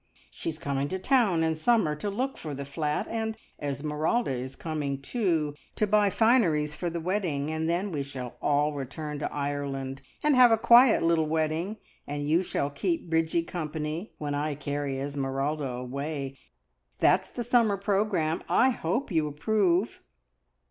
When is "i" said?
14.33-14.55, 18.49-18.71